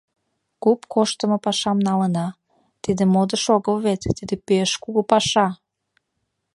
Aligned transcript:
Куп 0.63 0.79
коштымо 0.93 1.37
пашам 1.45 1.77
налына: 1.87 2.27
тиде 2.83 3.03
модыш 3.13 3.43
огыл 3.55 3.75
вет, 3.85 4.01
тиде 4.17 4.35
пеш 4.47 4.69
кугу 4.83 5.01
паша. 5.11 5.47